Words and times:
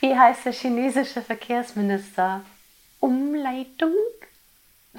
Wie 0.00 0.18
heißt 0.18 0.46
der 0.46 0.52
chinesische 0.52 1.20
Verkehrsminister? 1.20 2.42
Umleitung? 3.00 3.92